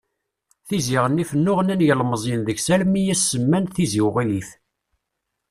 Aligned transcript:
Tizi 0.67 0.97
Ɣennif 1.03 1.31
nnuɣnan 1.33 1.83
yilmeẓyen 1.85 2.41
deg-s 2.47 2.67
armi 2.75 2.99
i 3.01 3.13
as-semman: 3.13 3.65
Tizi 3.75 4.01
Uɣilif. 4.07 4.49